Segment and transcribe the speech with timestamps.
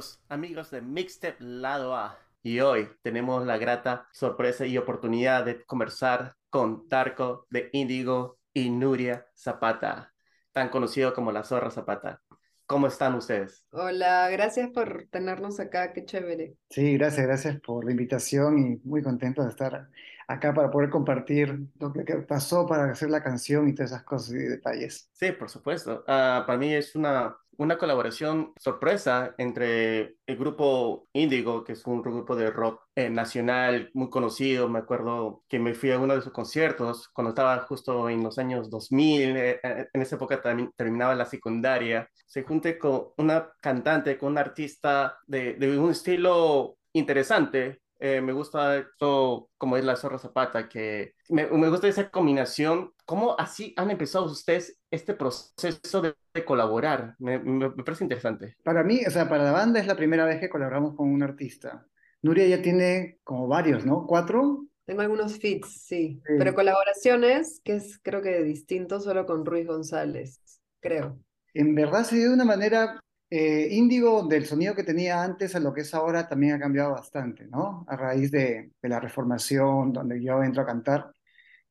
[0.00, 2.18] Bienvenidos amigos de Mixtape Lado A.
[2.42, 8.70] Y hoy tenemos la grata sorpresa y oportunidad de conversar con Tarco de Índigo y
[8.70, 10.14] Nuria Zapata,
[10.52, 12.22] tan conocido como la Zorra Zapata.
[12.64, 13.66] ¿Cómo están ustedes?
[13.72, 16.54] Hola, gracias por tenernos acá, qué chévere.
[16.70, 19.90] Sí, gracias, gracias por la invitación y muy contento de estar
[20.26, 24.32] acá para poder compartir lo que pasó para hacer la canción y todas esas cosas
[24.32, 25.10] y detalles.
[25.12, 26.04] Sí, por supuesto.
[26.04, 32.00] Uh, para mí es una una colaboración sorpresa entre el grupo Índigo, que es un
[32.00, 34.66] grupo de rock eh, nacional muy conocido.
[34.70, 38.38] Me acuerdo que me fui a uno de sus conciertos cuando estaba justo en los
[38.38, 39.36] años 2000.
[39.36, 42.08] Eh, eh, en esa época también terminaba la secundaria.
[42.26, 48.78] Se junte con una cantante, con un artista de, de un estilo interesante, me gusta
[48.78, 52.94] esto, como es la Zorra Zapata, que me, gusta esa combinación.
[53.10, 57.16] ¿Cómo así han empezado ustedes este proceso de, de colaborar?
[57.18, 58.54] Me, me, me, parece interesante.
[58.62, 61.20] Para mí, o sea, para la banda es la primera vez que colaboramos con un
[61.20, 61.84] artista.
[62.22, 64.06] Nuria ya tiene como varios, ¿no?
[64.06, 64.64] ¿Cuatro?
[64.84, 66.22] Tengo algunos feats, sí.
[66.24, 66.34] sí.
[66.38, 70.40] Pero colaboraciones, que es creo que distinto solo con Ruiz González,
[70.78, 71.18] creo.
[71.52, 75.58] En verdad se dio de una manera eh, Índigo, del sonido que tenía antes a
[75.58, 77.84] lo que es ahora, también ha cambiado bastante, ¿no?
[77.88, 81.10] A raíz de, de la reformación, donde yo entro a cantar,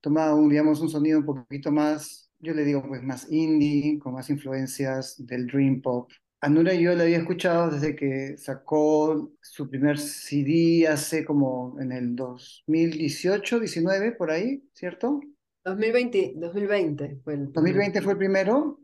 [0.01, 4.13] toma un, digamos, un sonido un poquito más, yo le digo, pues más indie, con
[4.13, 6.11] más influencias del dream pop.
[6.41, 11.91] A Nura yo la había escuchado desde que sacó su primer CD hace como en
[11.91, 15.19] el 2018, 19, por ahí, ¿cierto?
[15.65, 18.79] 2020, 2020 fue el 2020 fue el primero,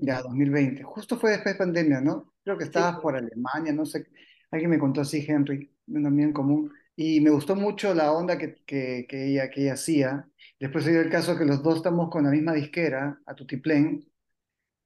[0.00, 0.82] ya, 2020.
[0.82, 2.32] Justo fue después de pandemia, ¿no?
[2.42, 3.00] Creo que estabas sí.
[3.02, 4.06] por Alemania, no sé.
[4.50, 6.72] Alguien me contó así, Henry, un amigo en común.
[6.96, 10.28] Y me gustó mucho la onda que, que, que, ella, que ella hacía.
[10.58, 14.04] Después se dio el caso que los dos estamos con la misma disquera, a Tutiplén.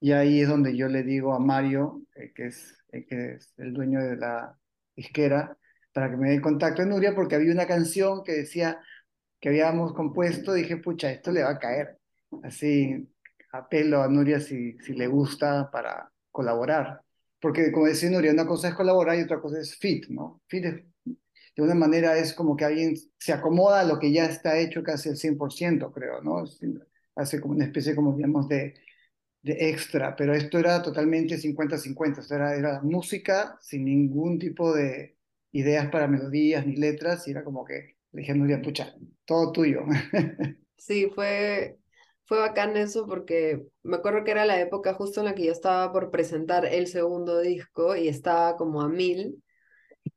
[0.00, 3.52] Y ahí es donde yo le digo a Mario, eh, que, es, eh, que es
[3.58, 4.58] el dueño de la
[4.96, 5.56] disquera,
[5.92, 8.80] para que me dé contacto de Nuria, porque había una canción que decía
[9.40, 10.52] que habíamos compuesto.
[10.54, 11.98] Dije, pucha, esto le va a caer.
[12.42, 13.08] Así,
[13.52, 17.02] apelo a Nuria si, si le gusta para colaborar.
[17.40, 20.42] Porque como decía Nuria, una cosa es colaborar y otra cosa es fit, ¿no?
[20.46, 20.84] Fit es,
[21.60, 24.82] de una manera es como que alguien se acomoda a lo que ya está hecho
[24.82, 26.44] casi al 100%, creo, ¿no?
[27.16, 28.74] Hace como una especie, como digamos, de,
[29.42, 35.16] extra, pero esto era totalmente 50-50, o sea, era, era música sin ningún tipo de
[35.52, 38.94] ideas para melodías ni letras, y era como que le dije Nuria, pucha,
[39.24, 39.82] todo tuyo.
[40.76, 41.78] Sí, fue,
[42.24, 45.52] fue bacán eso porque me acuerdo que era la época justo en la que yo
[45.52, 49.42] estaba por presentar el segundo disco y estaba como a mil.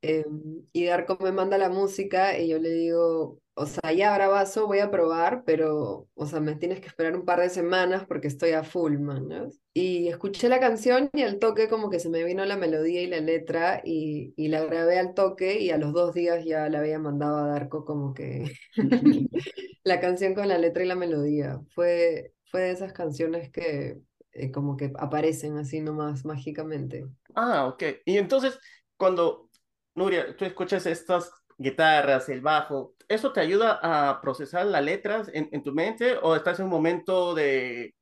[0.04, 0.26] Eh,
[0.74, 4.80] y Darko me manda la música y yo le digo, o sea, ya bravazo, voy
[4.80, 8.52] a probar, pero, o sea, me tienes que esperar un par de semanas porque estoy
[8.52, 9.30] a full, man.
[9.30, 9.48] ¿no?
[9.74, 13.08] Y escuché la canción y al toque como que se me vino la melodía y
[13.08, 16.80] la letra y, y la grabé al toque y a los dos días ya la
[16.80, 18.52] había mandado a Darko como que
[19.86, 21.62] la canción con la letra y la melodía.
[21.74, 24.00] Fue, fue de esas canciones que
[24.34, 27.06] eh, como que aparecen así nomás mágicamente.
[27.36, 27.84] Ah, ok.
[28.06, 28.60] Y entonces,
[28.98, 29.50] cuando,
[29.96, 35.50] Nuria, tú escuchas estas guitarras, el bajo, ¿eso te ayuda a procesar las letras en,
[35.52, 37.94] en tu mente o estás en un momento de,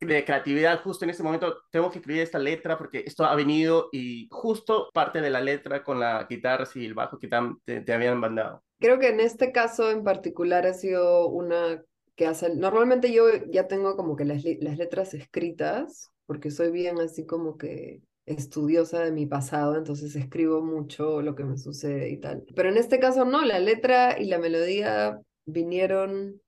[0.00, 1.56] de, creatividad justo en este momento?
[1.70, 5.84] Tengo que escribir esta letra porque esto ha venido y justo parte de la letra
[5.84, 7.28] con la guitarra y el bajo que
[7.64, 8.62] te, te habían mandado.
[8.80, 11.82] Creo que en este caso en particular ha sido una
[12.16, 16.98] que hace, normalmente yo ya tengo como que las, las letras escritas porque soy bien
[17.00, 22.18] así como que estudiosa de mi pasado, entonces escribo mucho lo que me sucede y
[22.18, 22.44] tal.
[22.54, 26.40] Pero en este caso no, la letra y la melodía vinieron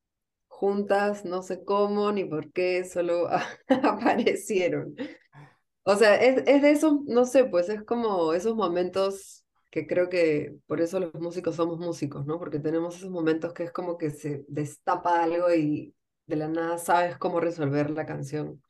[0.49, 3.29] juntas, no sé cómo ni por qué, solo
[3.69, 4.95] aparecieron.
[5.85, 10.09] O sea, es, es de esos, no sé, pues es como esos momentos que creo
[10.09, 12.39] que por eso los músicos somos músicos, ¿no?
[12.39, 15.95] Porque tenemos esos momentos que es como que se destapa algo y
[16.27, 18.63] de la nada sabes cómo resolver la canción.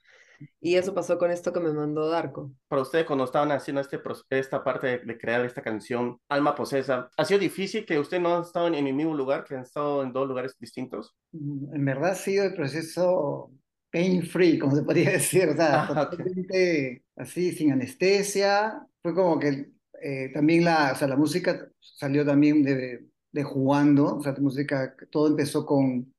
[0.60, 2.52] Y eso pasó con esto que me mandó Darko.
[2.68, 4.00] Para ustedes, cuando estaban haciendo este,
[4.30, 8.36] esta parte de, de, crear esta canción, Alma Posesa, ¿ha sido difícil que ustedes no
[8.36, 11.14] han estado en el mismo lugar, que han estado en dos lugares distintos?
[11.32, 13.52] En verdad ha sido el proceso
[13.90, 17.02] pain free, como se podría decir, o sea, ah, totalmente okay.
[17.16, 18.86] así, sin anestesia.
[19.02, 19.70] Fue como que
[20.02, 24.40] eh, también la, o sea, la música salió también de, de jugando, o sea, la
[24.40, 26.12] música, todo empezó con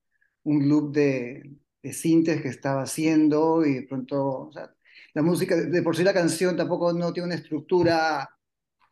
[0.44, 1.52] un loop de
[1.82, 4.74] de sintes que estaba haciendo y de pronto, o sea,
[5.14, 8.30] la música, de por sí la canción tampoco no tiene una estructura,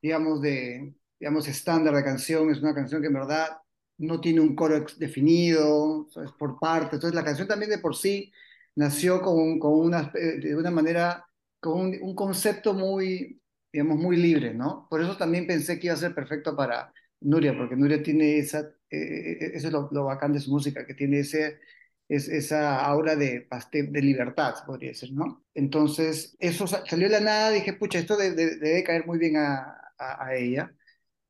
[0.01, 3.57] digamos, de, digamos, estándar de canción, es una canción que en verdad
[3.99, 8.31] no tiene un coro definido, es por parte, entonces la canción también de por sí
[8.75, 11.25] nació con, con una, de una manera,
[11.59, 13.41] con un, un concepto muy,
[13.71, 14.87] digamos, muy libre, ¿no?
[14.89, 18.59] Por eso también pensé que iba a ser perfecto para Nuria, porque Nuria tiene esa,
[18.89, 21.59] eh, eh, eso es lo, lo, bacán de su música, que tiene ese,
[22.09, 25.45] es, esa aura de, de libertad, podría decir, ¿no?
[25.53, 30.35] Entonces, eso salió de la nada, dije, pucha, esto debe caer muy bien a, a,
[30.35, 30.73] ella,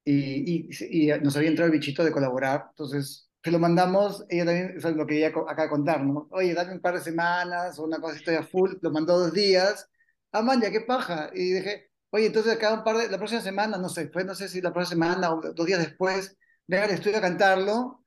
[0.03, 4.73] y, y, nos había entrado el bichito de colaborar, entonces se lo mandamos, ella también,
[4.77, 6.27] eso es lo que ella acaba de contar, ¿no?
[6.31, 9.33] Oye, dame un par de semanas, o una cosa, estoy a full, lo mandó dos
[9.33, 9.89] días,
[10.31, 13.41] ah, man, ya qué paja, y dije, oye, entonces acá un par de, la próxima
[13.41, 16.37] semana, no sé, fue, no sé si la próxima semana o dos días después,
[16.67, 18.03] venga al estudio a cantarlo,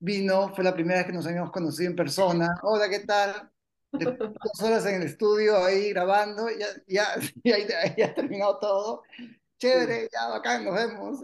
[0.00, 3.50] vino, fue la primera vez que nos habíamos conocido en persona, hola, ¿qué tal?
[3.92, 7.06] dos horas en el estudio ahí grabando, ya, ya,
[7.44, 9.02] ya, ya ha terminado todo.
[9.58, 11.18] Chévere, ya bacán, nos vemos.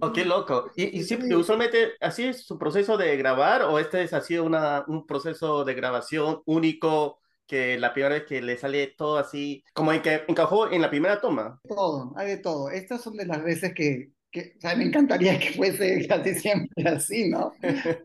[0.00, 0.72] oh, qué loco.
[0.74, 4.84] ¿Y, y siempre, usualmente así es su proceso de grabar o este es así una,
[4.88, 9.92] un proceso de grabación único que la primera vez que le sale todo así, como
[9.92, 11.60] en que encajó en la primera toma.
[11.68, 12.70] Todo, hay de todo.
[12.70, 16.88] Estas son de las veces que, que o sea, me encantaría que fuese casi siempre
[16.88, 17.52] así, ¿no?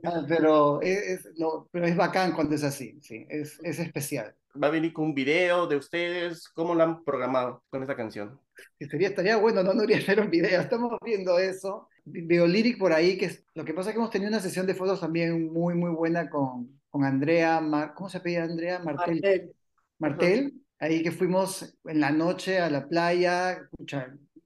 [0.03, 4.35] Ah, pero, es, no, pero es bacán cuando es así, sí, es, es especial.
[4.61, 6.49] ¿Va a venir con un video de ustedes?
[6.49, 8.39] ¿Cómo lo han programado con esta canción?
[8.79, 11.87] Sería, estaría bueno, no, no iría a hacer un video, estamos viendo eso.
[12.05, 14.65] Veo Lyric por ahí, que es, lo que pasa es que hemos tenido una sesión
[14.65, 17.61] de fotos también muy, muy buena con, con Andrea,
[17.95, 18.79] ¿cómo se pedía Andrea?
[18.79, 19.53] Martel.
[19.99, 20.53] Martel.
[20.79, 23.69] ahí que fuimos en la noche a la playa,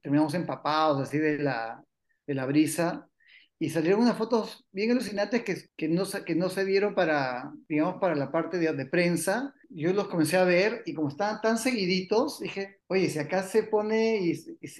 [0.02, 1.84] terminamos empapados así de la,
[2.28, 3.08] de la brisa,
[3.60, 8.02] y salieron unas fotos bien alucinantes que, que, no, que no se dieron para, digamos,
[8.02, 9.54] para la parte de, de, prensa.
[9.70, 13.62] Yo los comencé a ver y como estaban tan seguiditos, dije, oye, si acá se
[13.64, 14.34] pone, y,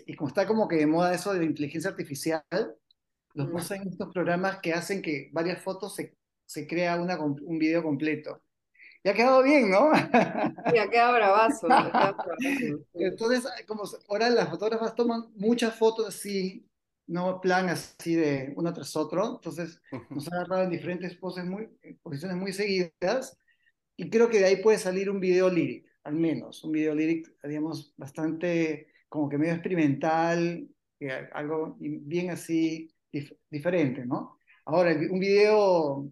[0.08, 2.44] y, como está como que de moda eso de la inteligencia artificial,
[3.36, 3.74] los mm.
[3.74, 6.16] en estos programas que hacen que varias fotos se
[6.52, 8.44] se crea una, un video completo.
[9.04, 9.92] Y ha quedado bien, ¿no?
[10.72, 11.68] Sí, ha quedado bravazo.
[12.94, 16.68] Entonces, como ahora las fotógrafas toman muchas fotos así,
[17.08, 21.68] no plan así de uno tras otro, entonces nos han agarrado en diferentes poses muy,
[22.02, 23.38] posiciones muy seguidas,
[23.98, 27.32] y creo que de ahí puede salir un video lírico, al menos, un video lírico,
[27.44, 30.70] digamos, bastante como que medio experimental,
[31.34, 32.96] algo bien así
[33.50, 34.38] diferente, ¿no?
[34.66, 36.10] Ahora, un video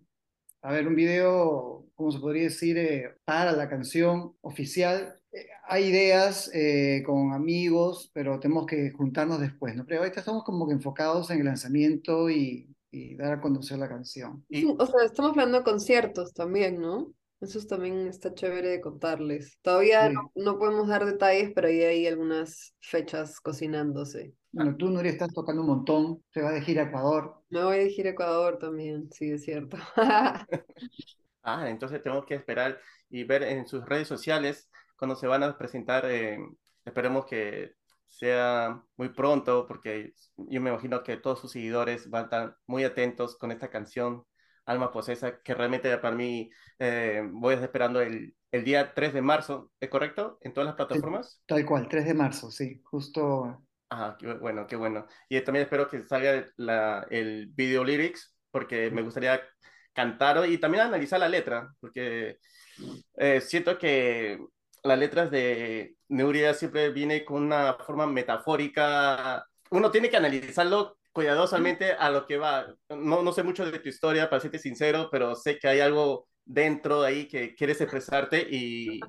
[0.62, 2.78] a ver, un video, ¿cómo se podría decir?
[2.78, 5.16] Eh, para la canción oficial.
[5.32, 9.86] Eh, hay ideas eh, con amigos, pero tenemos que juntarnos después, ¿no?
[9.86, 13.88] Pero ahorita estamos como que enfocados en el lanzamiento y, y dar a conocer la
[13.88, 14.46] canción.
[14.50, 14.66] Y...
[14.66, 17.14] O sea, estamos hablando de conciertos también, ¿no?
[17.42, 19.58] Eso también está chévere de contarles.
[19.62, 24.34] Todavía no, no, podemos dar detalles, pero ahí hay algunas fechas cocinándose.
[24.52, 26.22] Bueno, tú, Nuria, estás tocando un montón.
[26.34, 27.39] Se va a gira a Ecuador.
[27.50, 29.78] Me voy a gira a Ecuador también, sí, es cierto.
[31.44, 32.80] ah, entonces tenemos que esperar
[33.10, 36.06] y ver en sus redes sociales cuando se van a presentar.
[36.06, 36.38] Eh,
[36.86, 37.74] esperemos que
[38.08, 42.84] sea muy pronto, porque yo me imagino que todos sus seguidores van a estar muy
[42.84, 44.24] atentos con esta canción,
[44.66, 49.72] Alma Posesa, que realmente para mí eh, voy esperando el, el día 3 de marzo,
[49.80, 50.38] ¿es correcto?
[50.42, 51.42] ¿En todas las plataformas?
[51.46, 55.08] tal cual, 3 de marzo, sí, justo Ah, qué bueno, qué bueno.
[55.28, 56.46] Y también espero que salga
[57.10, 59.42] el video lyrics, porque me gustaría
[59.94, 62.38] cantar y también analizar la letra, porque
[63.18, 64.40] eh, siento que
[64.84, 69.46] las letras de Neuria siempre viene con una forma metafórica.
[69.72, 72.68] Uno tiene que analizarlo cuidadosamente a lo que va.
[72.90, 76.28] No, no sé mucho de tu historia, para serte sincero, pero sé que hay algo
[76.46, 79.00] dentro de ahí que quieres expresarte y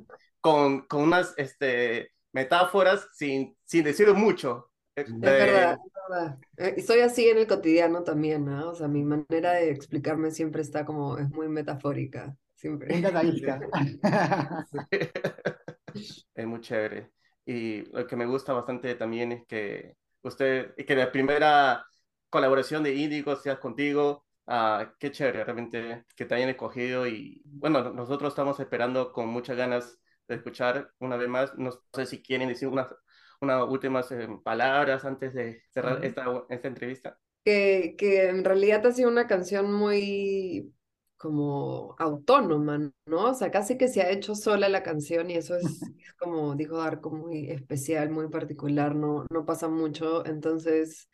[0.41, 4.70] con, con unas este, metáforas sin, sin decir mucho.
[5.01, 6.39] Es verdad, es verdad.
[6.57, 8.71] Eh, y soy así en el cotidiano también, ¿no?
[8.71, 12.95] O sea, mi manera de explicarme siempre está como, es muy metafórica, siempre.
[12.95, 13.03] Es
[16.47, 17.11] muy chévere.
[17.45, 21.85] Y lo que me gusta bastante también es que usted, que la primera
[22.29, 27.93] colaboración de Índigo sea contigo, ah, qué chévere, realmente que te hayan escogido y bueno,
[27.93, 31.57] nosotros estamos esperando con muchas ganas de escuchar una vez más.
[31.59, 32.95] No sé si quieren decir unas
[33.41, 37.19] unas últimas eh, palabras antes de cerrar esta, esta entrevista.
[37.45, 40.73] Que, que en realidad ha sido una canción muy
[41.21, 43.31] como autónoma, ¿no?
[43.31, 45.65] O sea, casi que se ha hecho sola la canción y eso es,
[46.19, 51.11] como dijo Arco, muy especial, muy particular, no, no pasa mucho, entonces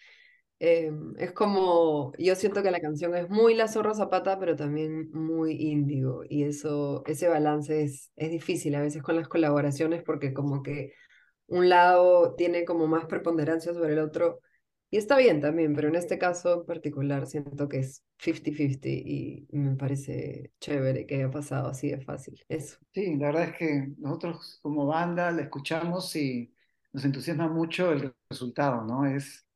[0.61, 5.11] em, es como, yo siento que la canción es muy La Zorra Zapata, pero también
[5.12, 10.33] muy índigo y eso, ese balance es, es difícil a veces con las colaboraciones porque
[10.33, 10.92] como que
[11.48, 14.40] un lado tiene como más preponderancia sobre el otro.
[14.90, 19.46] Y está bien también, pero en este caso en particular siento que es 50-50 y
[19.50, 22.40] me parece chévere que haya pasado así de fácil.
[22.48, 22.78] Eso.
[22.92, 26.52] Sí, la verdad es que nosotros como banda la escuchamos y
[26.92, 29.04] nos entusiasma mucho el resultado, ¿no?
[29.06, 29.46] Es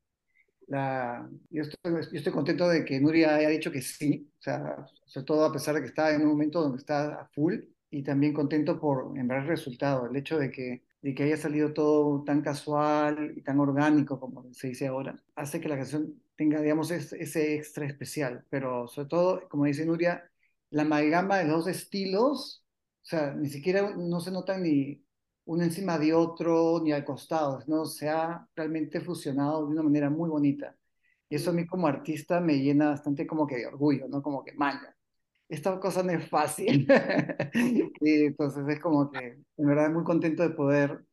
[0.67, 4.85] la, yo, estoy, yo estoy contento de que Nuria haya dicho que sí, o sea,
[5.05, 7.55] sobre todo a pesar de que está en un momento donde está a full,
[7.89, 11.73] y también contento por en el resultado, el hecho de que, de que haya salido
[11.73, 16.61] todo tan casual y tan orgánico, como se dice ahora, hace que la canción tenga,
[16.61, 20.29] digamos, ese extra especial, pero sobre todo, como dice Nuria,
[20.69, 22.63] la amalgama de los dos estilos,
[23.03, 25.03] o sea, ni siquiera no se notan ni
[25.45, 30.09] uno encima de otro, ni al costado, no se ha realmente fusionado de una manera
[30.09, 30.75] muy bonita.
[31.29, 34.21] Y eso a mí como artista me llena bastante como que de orgullo, ¿no?
[34.21, 34.90] Como que, manga,
[35.51, 36.87] esta cosa no es fácil.
[37.99, 41.03] y entonces es como que, en verdad, muy contento de poder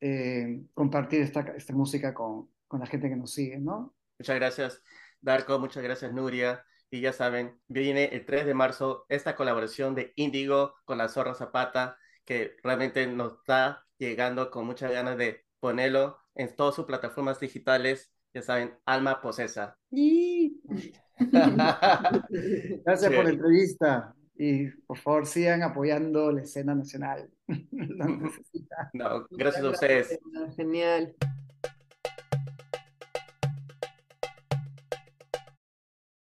[0.00, 3.94] eh, compartir esta, esta música con, con la gente que nos sigue, ¿no?
[4.18, 4.82] Muchas gracias,
[5.20, 6.64] Darko, muchas gracias, Nuria.
[6.90, 11.34] Y ya saben, viene el 3 de marzo esta colaboración de Índigo con la Zorra
[11.34, 17.40] Zapata, que realmente nos está llegando con muchas ganas de ponerlo en todas sus plataformas
[17.40, 18.12] digitales.
[18.34, 19.78] Ya saben, Alma Posesa.
[22.84, 27.28] Gracias por la entrevista y por favor sigan apoyando la escena nacional.
[28.92, 30.18] no, gracias a ustedes.
[30.56, 31.14] Genial.